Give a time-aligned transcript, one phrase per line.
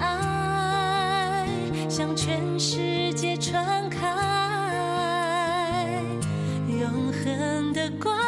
[0.00, 1.46] 爱
[1.88, 3.98] 向全世界传开，
[6.68, 8.27] 永恒的光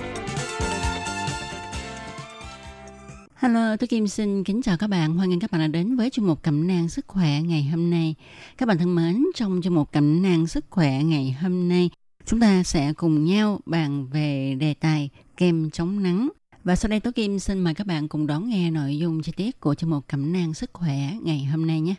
[3.41, 5.15] Hello, tôi Kim xin kính chào các bạn.
[5.15, 7.89] Hoan nghênh các bạn đã đến với chương mục cẩm nang sức khỏe ngày hôm
[7.89, 8.15] nay.
[8.57, 11.89] Các bạn thân mến, trong chương mục cẩm nang sức khỏe ngày hôm nay,
[12.25, 16.29] chúng ta sẽ cùng nhau bàn về đề tài kem chống nắng.
[16.63, 19.31] Và sau đây Tố Kim xin mời các bạn cùng đón nghe nội dung chi
[19.35, 21.95] tiết của chương mục cẩm nang sức khỏe ngày hôm nay nhé.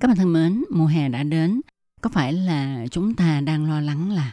[0.00, 1.60] Các bạn thân mến, mùa hè đã đến.
[2.00, 4.32] Có phải là chúng ta đang lo lắng là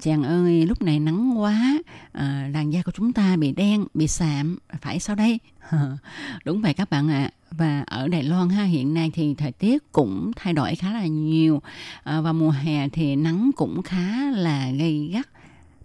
[0.00, 1.78] chàng ơi lúc này nắng quá
[2.12, 5.38] à, làn da của chúng ta bị đen bị sạm phải sao đây
[6.44, 7.30] đúng vậy các bạn ạ à.
[7.50, 11.06] và ở Đài Loan ha hiện nay thì thời tiết cũng thay đổi khá là
[11.06, 11.62] nhiều
[12.04, 15.28] à, và mùa hè thì nắng cũng khá là gây gắt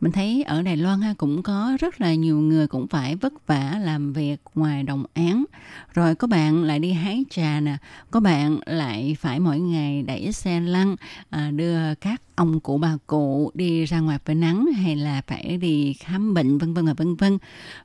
[0.05, 3.47] mình thấy ở Đài Loan ha cũng có rất là nhiều người cũng phải vất
[3.47, 5.45] vả làm việc ngoài đồng án
[5.93, 7.77] rồi có bạn lại đi hái trà nè
[8.11, 10.95] có bạn lại phải mỗi ngày đẩy xe lăn
[11.29, 15.57] à, đưa các ông cụ bà cụ đi ra ngoài phơi nắng hay là phải
[15.57, 17.37] đi khám bệnh vân vân và vân vân.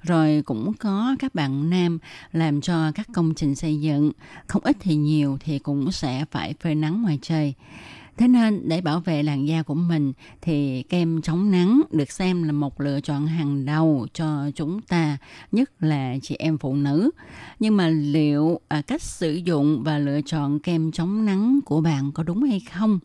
[0.02, 1.98] Rồi cũng có các bạn nam
[2.32, 4.12] làm cho các công trình xây dựng.
[4.46, 7.54] Không ít thì nhiều thì cũng sẽ phải phơi nắng ngoài trời.
[8.20, 12.42] Thế nên để bảo vệ làn da của mình thì kem chống nắng được xem
[12.42, 15.18] là một lựa chọn hàng đầu cho chúng ta,
[15.52, 17.10] nhất là chị em phụ nữ.
[17.58, 22.12] Nhưng mà liệu à, cách sử dụng và lựa chọn kem chống nắng của bạn
[22.12, 22.98] có đúng hay không?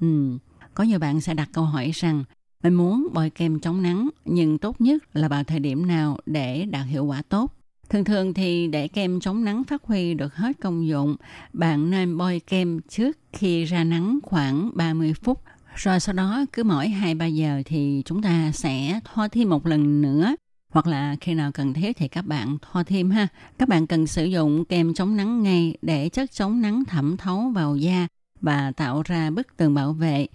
[0.00, 0.38] Ừ.
[0.74, 2.24] Có nhiều bạn sẽ đặt câu hỏi rằng
[2.62, 6.64] mình muốn bôi kem chống nắng nhưng tốt nhất là vào thời điểm nào để
[6.64, 7.59] đạt hiệu quả tốt?
[7.90, 11.16] Thường thường thì để kem chống nắng phát huy được hết công dụng,
[11.52, 15.42] bạn nên bôi kem trước khi ra nắng khoảng 30 phút.
[15.74, 20.02] Rồi sau đó cứ mỗi 2-3 giờ thì chúng ta sẽ thoa thêm một lần
[20.02, 20.34] nữa.
[20.72, 23.28] Hoặc là khi nào cần thiết thì các bạn thoa thêm ha.
[23.58, 27.50] Các bạn cần sử dụng kem chống nắng ngay để chất chống nắng thẩm thấu
[27.54, 28.06] vào da
[28.40, 30.26] và tạo ra bức tường bảo vệ.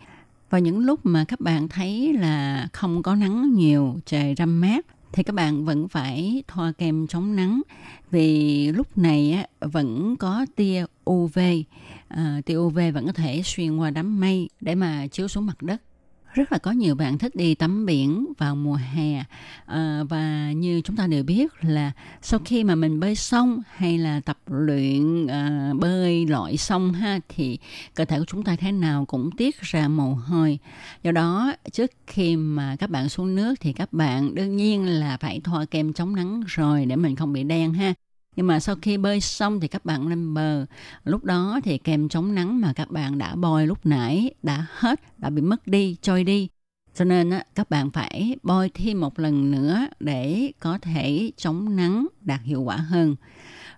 [0.49, 4.85] Vào những lúc mà các bạn thấy là không có nắng nhiều, trời râm mát
[5.15, 7.61] thì các bạn vẫn phải thoa kem chống nắng
[8.11, 11.39] vì lúc này á, vẫn có tia UV
[12.07, 15.61] à, tia UV vẫn có thể xuyên qua đám mây để mà chiếu xuống mặt
[15.61, 15.81] đất
[16.35, 19.23] rất là có nhiều bạn thích đi tắm biển vào mùa hè.
[19.65, 21.91] À, và như chúng ta đều biết là
[22.21, 27.19] sau khi mà mình bơi sông hay là tập luyện à, bơi lội sông ha
[27.29, 27.59] thì
[27.95, 30.59] cơ thể của chúng ta thế nào cũng tiết ra mồ hôi.
[31.03, 35.17] Do đó trước khi mà các bạn xuống nước thì các bạn đương nhiên là
[35.17, 37.93] phải thoa kem chống nắng rồi để mình không bị đen ha
[38.35, 40.65] nhưng mà sau khi bơi xong thì các bạn lên bờ.
[41.03, 45.19] Lúc đó thì kèm chống nắng mà các bạn đã bôi lúc nãy đã hết,
[45.19, 46.47] đã bị mất đi, trôi đi.
[46.95, 52.07] Cho nên các bạn phải bôi thêm một lần nữa để có thể chống nắng
[52.21, 53.15] đạt hiệu quả hơn.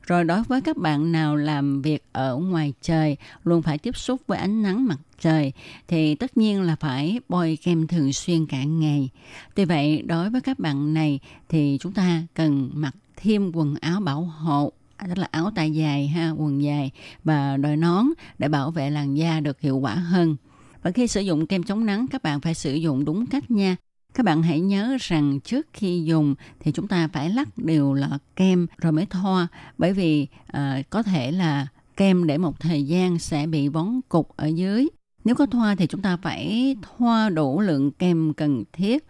[0.02, 4.22] Rồi đối với các bạn nào làm việc ở ngoài trời, luôn phải tiếp xúc
[4.28, 5.54] với ánh nắng mặt trời,
[5.88, 9.10] thì tất nhiên là phải bôi kem thường xuyên cả ngày.
[9.56, 11.20] Tuy vậy, đối với các bạn này
[11.50, 15.72] thì chúng ta cần mặc thêm quần áo bảo hộ à, tức là áo tay
[15.72, 16.92] dài ha quần dài
[17.24, 18.06] và đội nón
[18.38, 20.36] để bảo vệ làn da được hiệu quả hơn.
[20.82, 23.76] Và khi sử dụng kem chống nắng các bạn phải sử dụng đúng cách nha.
[24.14, 28.18] Các bạn hãy nhớ rằng trước khi dùng thì chúng ta phải lắc đều lọ
[28.36, 29.48] kem rồi mới thoa
[29.78, 30.28] bởi vì
[30.58, 31.68] uh, có thể là
[31.98, 34.88] kem để một thời gian sẽ bị vón cục ở dưới.
[35.26, 39.06] Nếu có thoa thì chúng ta phải thoa đủ lượng kem cần thiết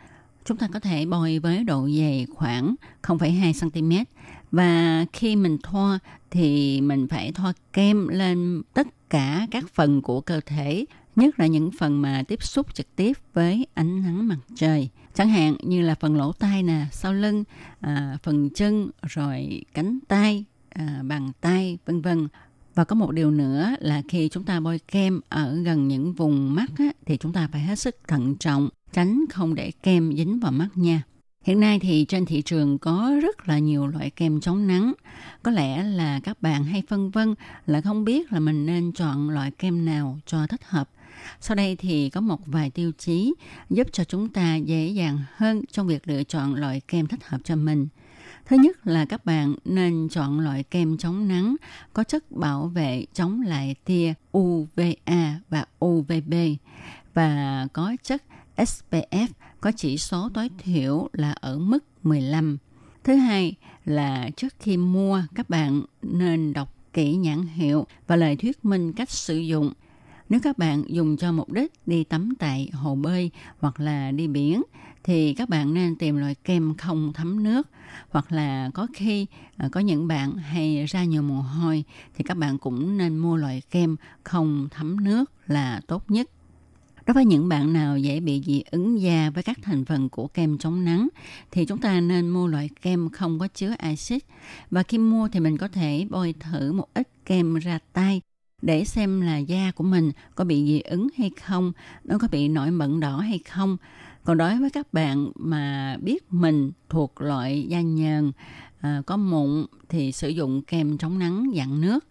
[0.48, 4.04] chúng ta có thể bôi với độ dày khoảng 0,2 cm
[4.52, 6.00] và khi mình thoa
[6.32, 10.86] thì mình phải thoa kem lên tất cả các phần của cơ thể
[11.16, 14.90] nhất là những phần mà tiếp xúc trực tiếp với ánh nắng mặt trời.
[15.14, 17.44] Chẳng hạn như là phần lỗ tai nè sau lưng
[17.80, 22.28] à, phần chân rồi cánh tay à, bàn tay vân vân.
[22.76, 26.56] Và có một điều nữa là khi chúng ta bôi kem ở gần những vùng
[26.56, 30.40] mắt á, thì chúng ta phải hết sức thận trọng tránh không để kem dính
[30.40, 31.02] vào mắt nha.
[31.44, 34.94] Hiện nay thì trên thị trường có rất là nhiều loại kem chống nắng.
[35.44, 37.36] Có lẽ là các bạn hay phân vân
[37.66, 40.90] là không biết là mình nên chọn loại kem nào cho thích hợp.
[41.42, 43.34] Sau đây thì có một vài tiêu chí
[43.70, 47.42] giúp cho chúng ta dễ dàng hơn trong việc lựa chọn loại kem thích hợp
[47.44, 47.88] cho mình.
[48.46, 51.56] Thứ nhất là các bạn nên chọn loại kem chống nắng
[51.94, 56.34] có chất bảo vệ chống lại tia UVA và UVB
[57.14, 58.24] và có chất
[58.58, 59.28] SPF
[59.62, 62.58] có chỉ số tối thiểu là ở mức 15.
[63.04, 63.56] Thứ hai
[63.86, 68.94] là trước khi mua, các bạn nên đọc kỹ nhãn hiệu và lời thuyết minh
[68.94, 69.74] cách sử dụng.
[70.30, 74.28] Nếu các bạn dùng cho mục đích đi tắm tại hồ bơi hoặc là đi
[74.28, 74.64] biển,
[75.04, 77.68] thì các bạn nên tìm loại kem không thấm nước
[78.10, 79.26] hoặc là có khi
[79.58, 81.84] à, có những bạn hay ra nhiều mồ hôi
[82.16, 86.30] thì các bạn cũng nên mua loại kem không thấm nước là tốt nhất.
[87.08, 90.28] Đối với những bạn nào dễ bị dị ứng da với các thành phần của
[90.28, 91.08] kem chống nắng
[91.52, 94.24] thì chúng ta nên mua loại kem không có chứa axit
[94.72, 98.22] và khi mua thì mình có thể bôi thử một ít kem ra tay
[98.62, 101.72] để xem là da của mình có bị dị ứng hay không,
[102.04, 103.78] nó có bị nổi mẩn đỏ hay không.
[104.24, 108.32] Còn đối với các bạn mà biết mình thuộc loại da nhờn,
[108.80, 112.06] à, có mụn thì sử dụng kem chống nắng dạng nước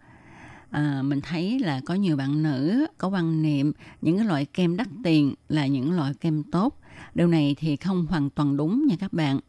[0.69, 3.71] à, mình thấy là có nhiều bạn nữ có quan niệm
[4.01, 6.79] những cái loại kem đắt tiền là những loại kem tốt.
[7.15, 9.39] Điều này thì không hoàn toàn đúng nha các bạn.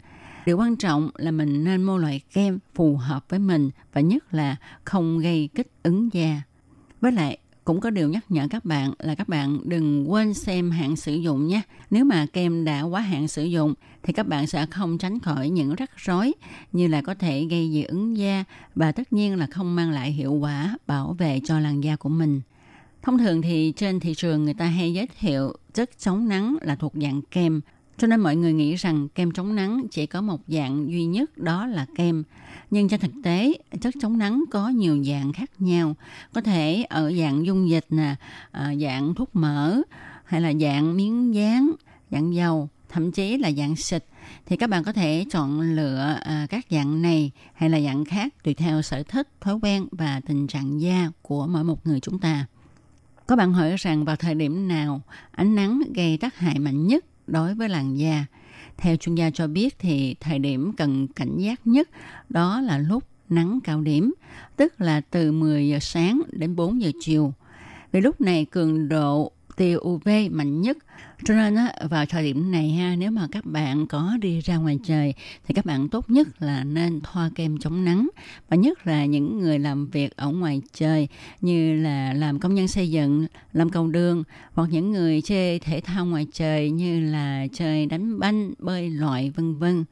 [0.46, 4.34] Điều quan trọng là mình nên mua loại kem phù hợp với mình và nhất
[4.34, 6.42] là không gây kích ứng da.
[7.00, 7.38] Với lại
[7.68, 11.14] cũng có điều nhắc nhở các bạn là các bạn đừng quên xem hạn sử
[11.14, 11.60] dụng nhé.
[11.90, 15.50] Nếu mà kem đã quá hạn sử dụng, thì các bạn sẽ không tránh khỏi
[15.50, 16.32] những rắc rối
[16.72, 18.44] như là có thể gây dị ứng da
[18.74, 22.08] và tất nhiên là không mang lại hiệu quả bảo vệ cho làn da của
[22.08, 22.40] mình.
[23.02, 26.74] Thông thường thì trên thị trường người ta hay giới thiệu chất chống nắng là
[26.74, 27.60] thuộc dạng kem
[27.98, 31.38] cho nên mọi người nghĩ rằng kem chống nắng chỉ có một dạng duy nhất
[31.38, 32.22] đó là kem.
[32.70, 35.94] Nhưng trên thực tế, chất chống nắng có nhiều dạng khác nhau.
[36.34, 38.14] Có thể ở dạng dung dịch nè,
[38.50, 39.80] ờ, dạng thuốc mỡ,
[40.24, 41.72] hay là dạng miếng dán,
[42.10, 44.04] dạng dầu, thậm chí là dạng xịt.
[44.46, 48.34] Thì các bạn có thể chọn lựa à, các dạng này hay là dạng khác
[48.42, 52.18] tùy theo sở thích, thói quen và tình trạng da của mỗi một người chúng
[52.18, 52.46] ta.
[53.26, 55.00] Có bạn hỏi rằng vào thời điểm nào
[55.30, 58.26] ánh nắng gây tác hại mạnh nhất đối với làn da.
[58.76, 61.88] Theo chuyên gia cho biết thì thời điểm cần cảnh giác nhất
[62.28, 64.14] đó là lúc nắng cao điểm,
[64.56, 67.32] tức là từ 10 giờ sáng đến 4 giờ chiều.
[67.92, 70.78] Vì lúc này cường độ tia UV mạnh nhất
[71.24, 74.56] cho nên á, vào thời điểm này ha nếu mà các bạn có đi ra
[74.56, 75.14] ngoài trời
[75.46, 78.08] thì các bạn tốt nhất là nên thoa kem chống nắng.
[78.48, 81.08] Và nhất là những người làm việc ở ngoài trời
[81.40, 85.80] như là làm công nhân xây dựng làm cầu đường hoặc những người chơi thể
[85.80, 89.84] thao ngoài trời như là chơi đánh banh bơi lội vân vân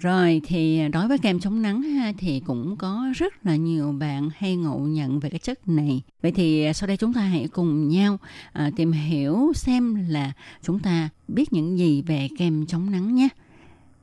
[0.00, 3.92] rồi thì à, đối với kem chống nắng ha, thì cũng có rất là nhiều
[3.92, 6.02] bạn hay ngộ nhận về cái chất này.
[6.22, 8.18] Vậy thì à, sau đây chúng ta hãy cùng nhau
[8.52, 10.32] à, tìm hiểu xem là
[10.62, 13.28] chúng ta biết những gì về kem chống nắng nhé.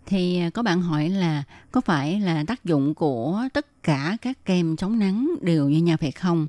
[0.05, 4.45] Thì à, có bạn hỏi là có phải là tác dụng của tất cả các
[4.45, 6.47] kem chống nắng đều như nhau phải không?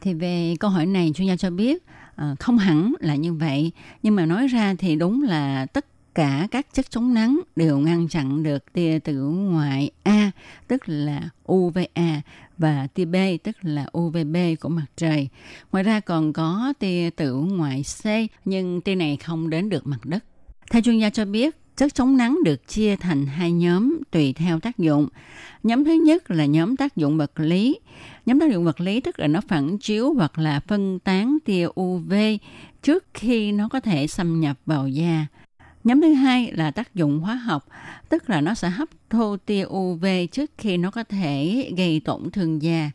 [0.00, 1.84] Thì về câu hỏi này chuyên gia cho biết
[2.16, 5.86] à, không hẳn là như vậy nhưng mà nói ra thì đúng là tất
[6.20, 10.30] cả các chất chống nắng đều ngăn chặn được tia tử ngoại A,
[10.68, 12.20] tức là UVA,
[12.58, 15.28] và tia B, tức là UVB của mặt trời.
[15.72, 18.04] Ngoài ra còn có tia tử ngoại C,
[18.44, 20.24] nhưng tia này không đến được mặt đất.
[20.70, 24.60] Theo chuyên gia cho biết, chất chống nắng được chia thành hai nhóm tùy theo
[24.60, 25.08] tác dụng.
[25.62, 27.78] Nhóm thứ nhất là nhóm tác dụng vật lý.
[28.26, 31.66] Nhóm tác dụng vật lý tức là nó phản chiếu hoặc là phân tán tia
[31.80, 32.12] UV
[32.82, 35.26] trước khi nó có thể xâm nhập vào da.
[35.84, 37.66] Nhóm thứ hai là tác dụng hóa học,
[38.08, 42.30] tức là nó sẽ hấp thu tia UV trước khi nó có thể gây tổn
[42.30, 42.90] thương da.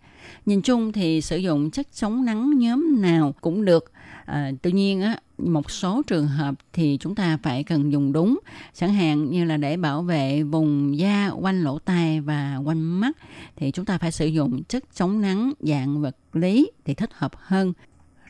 [0.46, 3.92] Nhìn chung thì sử dụng chất chống nắng nhóm nào cũng được.
[4.26, 8.40] À, tuy nhiên á, một số trường hợp thì chúng ta phải cần dùng đúng,
[8.74, 13.18] chẳng hạn như là để bảo vệ vùng da quanh lỗ tai và quanh mắt
[13.56, 17.32] thì chúng ta phải sử dụng chất chống nắng dạng vật lý thì thích hợp
[17.36, 17.74] hơn.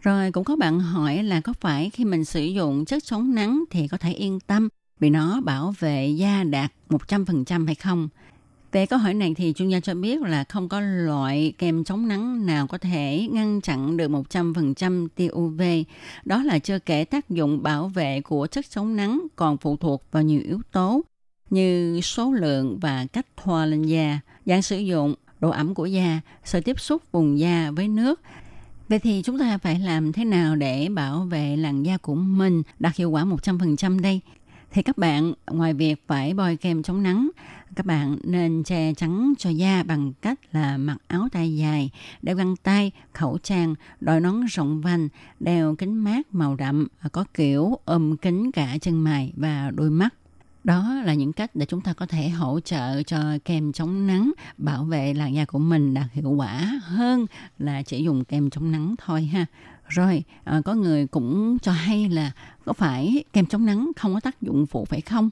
[0.06, 3.64] Rồi cũng có bạn hỏi là có phải khi mình sử dụng chất chống nắng
[3.72, 4.70] thì có thể yên tâm
[5.00, 8.10] vì nó bảo vệ da đạt 100% hay không?
[8.72, 12.08] Về câu hỏi này thì chuyên gia cho biết là không có loại kem chống
[12.08, 15.62] nắng nào có thể ngăn chặn được 100% tia UV.
[16.26, 20.04] Đó là chưa kể tác dụng bảo vệ của chất chống nắng còn phụ thuộc
[20.12, 21.02] vào nhiều yếu tố
[21.50, 26.22] như số lượng và cách thoa lên da, dạng sử dụng, độ ẩm của da,
[26.44, 28.22] sự tiếp xúc vùng da với nước
[28.90, 32.64] Vậy thì chúng ta phải làm thế nào để bảo vệ làn da của mình
[32.80, 34.22] đạt hiệu quả 100% đây?
[34.72, 37.30] thì các bạn ngoài việc phải bôi kem chống nắng
[37.76, 41.90] các bạn nên che chắn cho da bằng cách là mặc áo tay dài,
[42.22, 47.26] đeo găng tay, khẩu trang, đội nón rộng vành, đeo kính mát màu đậm, có
[47.34, 50.14] kiểu ôm kính cả chân mày và đôi mắt.
[50.66, 54.32] Đó là những cách để chúng ta có thể hỗ trợ cho kem chống nắng
[54.58, 57.26] bảo vệ làn da của mình đạt hiệu quả hơn
[57.60, 59.46] là chỉ dùng kem chống nắng thôi ha.
[59.88, 62.32] Rồi, à, có người cũng cho hay là
[62.66, 65.30] có phải kem chống nắng không có tác dụng phụ phải không?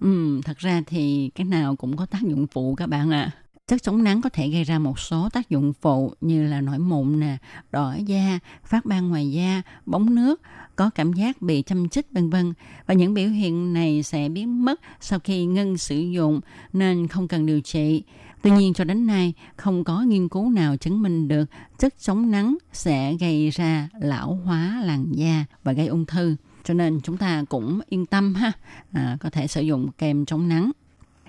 [0.00, 3.30] Ừ, thật ra thì cái nào cũng có tác dụng phụ các bạn ạ.
[3.34, 3.47] À.
[3.68, 6.78] Chất chống nắng có thể gây ra một số tác dụng phụ như là nổi
[6.78, 7.36] mụn nè,
[7.72, 10.40] đỏ da, phát ban ngoài da, bóng nước,
[10.76, 12.52] có cảm giác bị châm chích vân vân.
[12.86, 16.40] Và những biểu hiện này sẽ biến mất sau khi ngưng sử dụng
[16.72, 18.02] nên không cần điều trị.
[18.42, 21.44] Tuy nhiên cho đến nay không có nghiên cứu nào chứng minh được
[21.78, 26.36] chất chống nắng sẽ gây ra lão hóa làn da và gây ung thư.
[26.64, 28.52] Cho nên chúng ta cũng yên tâm ha
[28.92, 30.70] à, có thể sử dụng kem chống nắng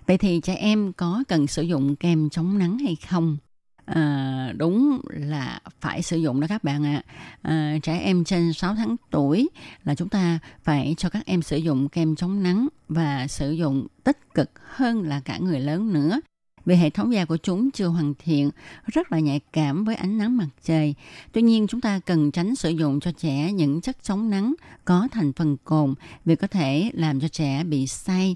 [0.09, 3.37] vậy thì trẻ em có cần sử dụng kem chống nắng hay không
[3.85, 7.03] à, đúng là phải sử dụng đó các bạn ạ
[7.41, 7.51] à.
[7.51, 9.49] à, trẻ em trên 6 tháng tuổi
[9.83, 13.87] là chúng ta phải cho các em sử dụng kem chống nắng và sử dụng
[14.03, 16.19] tích cực hơn là cả người lớn nữa
[16.65, 18.49] vì hệ thống da của chúng chưa hoàn thiện,
[18.85, 20.95] rất là nhạy cảm với ánh nắng mặt trời.
[21.31, 24.53] Tuy nhiên, chúng ta cần tránh sử dụng cho trẻ những chất chống nắng
[24.85, 25.93] có thành phần cồn
[26.25, 28.35] vì có thể làm cho trẻ bị say.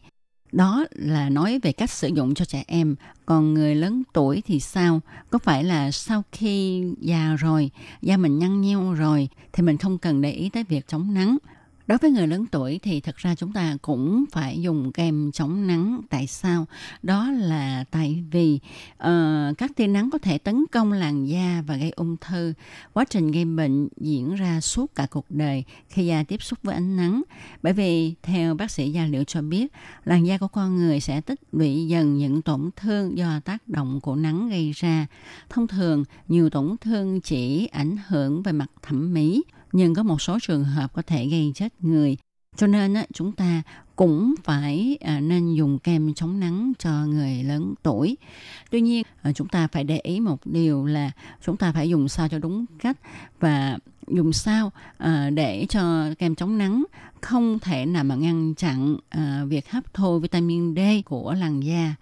[0.54, 2.96] Đó là nói về cách sử dụng cho trẻ em.
[3.26, 5.02] Còn người lớn tuổi thì sao?
[5.30, 7.70] Có phải là sau khi già rồi,
[8.02, 11.38] da mình nhăn nheo rồi thì mình không cần để ý tới việc chống nắng
[11.88, 15.68] Đối với người lớn tuổi thì thật ra chúng ta cũng phải dùng kem chống
[15.68, 16.02] nắng.
[16.10, 16.66] Tại sao?
[17.04, 18.60] Đó là tại vì
[18.94, 22.54] uh, các tia nắng có thể tấn công làn da và gây ung thư.
[22.94, 26.76] Quá trình gây bệnh diễn ra suốt cả cuộc đời khi da tiếp xúc với
[26.76, 27.24] ánh nắng.
[27.62, 29.74] Bởi vì theo bác sĩ da liễu cho biết,
[30.06, 34.02] làn da của con người sẽ tích lũy dần những tổn thương do tác động
[34.02, 35.08] của nắng gây ra.
[35.50, 40.22] Thông thường, nhiều tổn thương chỉ ảnh hưởng về mặt thẩm mỹ nhưng có một
[40.22, 42.18] số trường hợp có thể gây chết người.
[42.56, 43.62] Cho nên á, chúng ta
[43.96, 48.18] cũng phải à, nên dùng kem chống nắng cho người lớn tuổi.
[48.72, 51.12] Tuy nhiên, à, chúng ta phải để ý một điều là
[51.46, 52.98] chúng ta phải dùng sao cho đúng cách
[53.40, 56.84] và dùng sao à, để cho kem chống nắng
[57.22, 61.96] không thể nào mà ngăn chặn à, việc hấp thu vitamin D của làn da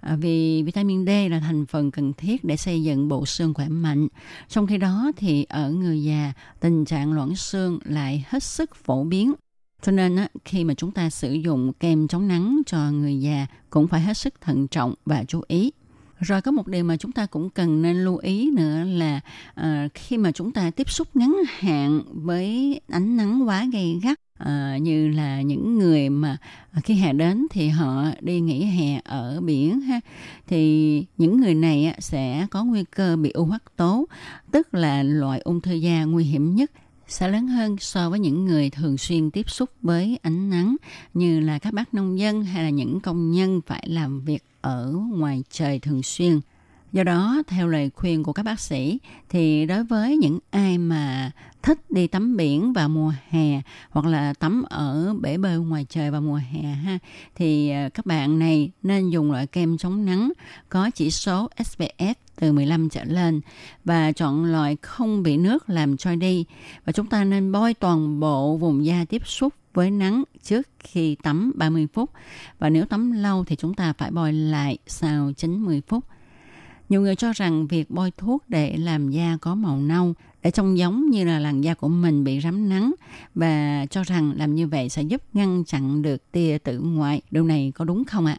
[0.00, 3.68] à, vì vitamin D là thành phần cần thiết để xây dựng bộ xương khỏe
[3.68, 4.08] mạnh.
[4.48, 9.04] Trong khi đó thì ở người già tình trạng loãng xương lại hết sức phổ
[9.04, 9.32] biến.
[9.82, 13.46] Cho nên á, khi mà chúng ta sử dụng kem chống nắng cho người già
[13.70, 15.70] cũng phải hết sức thận trọng và chú ý.
[16.20, 19.20] Rồi có một điều mà chúng ta cũng cần nên lưu ý nữa là
[19.60, 24.20] uh, khi mà chúng ta tiếp xúc ngắn hạn với ánh nắng quá gay gắt
[24.42, 26.36] uh, như là những người mà
[26.72, 30.00] ờ, khi hè đến thì họ đi nghỉ hè ở biển ha
[30.46, 34.06] thì những người này sẽ có nguy cơ bị u hắc tố
[34.50, 36.70] tức là loại ung thư da nguy hiểm nhất
[37.08, 40.76] sẽ lớn hơn so với những người thường xuyên tiếp xúc với ánh nắng
[41.14, 44.94] như là các bác nông dân hay là những công nhân phải làm việc ở
[45.12, 46.40] ngoài trời thường xuyên.
[46.92, 48.98] Do đó, theo lời khuyên của các bác sĩ,
[49.28, 51.30] thì đối với những ai mà
[51.62, 53.60] thích đi tắm biển vào mùa hè
[53.90, 56.98] hoặc là tắm ở bể bơi ngoài trời vào mùa hè ha,
[57.34, 60.32] thì à, các bạn này nên dùng loại kem chống nắng
[60.68, 63.40] có chỉ số SPF từ 15 trở lên
[63.84, 66.44] và chọn loại không bị nước làm trôi đi
[66.84, 71.16] và chúng ta nên bôi toàn bộ vùng da tiếp xúc với nắng trước khi
[71.22, 72.10] tắm 30 phút
[72.58, 76.04] và nếu tắm lâu thì chúng ta phải bôi lại sau 90 phút.
[76.88, 80.78] Nhiều người cho rằng việc bôi thuốc để làm da có màu nâu, để trông
[80.78, 82.94] giống như là làn da của mình bị rám nắng
[83.34, 87.22] và cho rằng làm như vậy sẽ giúp ngăn chặn được tia tử ngoại.
[87.30, 88.38] Điều này có đúng không ạ?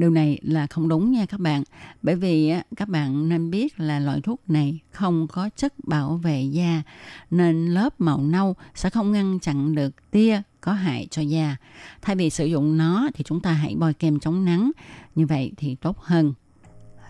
[0.00, 1.62] Điều này là không đúng nha các bạn.
[2.02, 6.42] Bởi vì các bạn nên biết là loại thuốc này không có chất bảo vệ
[6.42, 6.82] da
[7.30, 11.56] nên lớp màu nâu sẽ không ngăn chặn được tia có hại cho da.
[12.02, 14.70] Thay vì sử dụng nó thì chúng ta hãy bôi kem chống nắng.
[15.14, 16.34] Như vậy thì tốt hơn.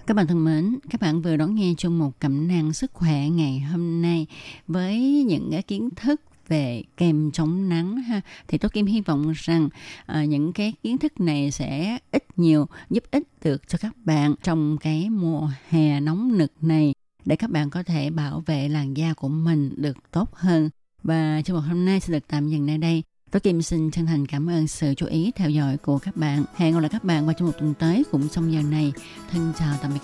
[0.07, 3.29] Các bạn thân mến, các bạn vừa đón nghe chương một cẩm nang sức khỏe
[3.29, 4.27] ngày hôm nay
[4.67, 6.21] với những cái kiến thức
[6.51, 9.69] về kem chống nắng ha thì tôi kim hy vọng rằng
[10.07, 14.35] à, những cái kiến thức này sẽ ít nhiều giúp ích được cho các bạn
[14.43, 18.97] trong cái mùa hè nóng nực này để các bạn có thể bảo vệ làn
[18.97, 20.71] da của mình được tốt hơn
[21.03, 24.07] và chương một hôm nay sẽ được tạm dừng nơi đây Tôi Kim xin chân
[24.07, 26.45] thành cảm ơn sự chú ý theo dõi của các bạn.
[26.55, 28.93] Hẹn gặp lại các bạn vào trong một tuần tới cũng trong giờ này.
[29.31, 29.99] Thân chào tạm biệt